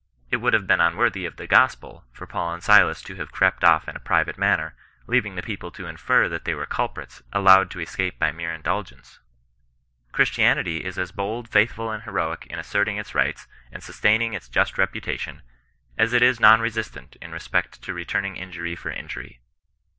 [0.31, 3.63] It would have been unworthy of the gospel, for Paul and Silas to have crept
[3.63, 7.69] off in a private manner, leaving the people to infer that they were culprits, allowed
[7.69, 9.19] to esci^ by mere indulgence.
[10.11, 14.79] Christianity is as bold, faithful, and heroic, in asserting its rights, and sustaining its just
[14.79, 15.43] reputation,
[15.99, 19.39] as it is non resistant in respect to re turning injury for injury.